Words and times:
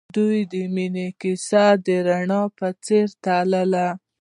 د 0.03 0.03
دوی 0.17 0.39
د 0.51 0.53
مینې 0.75 1.07
کیسه 1.21 1.65
د 1.85 1.87
رڼا 2.07 2.41
په 2.57 2.67
څېر 2.85 3.07
تلله. 3.23 3.87